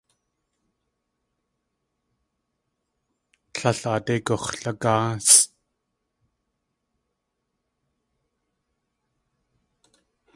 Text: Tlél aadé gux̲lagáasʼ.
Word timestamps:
Tlél 3.53 3.79
aadé 3.91 4.15
gux̲lagáasʼ. 4.25 5.41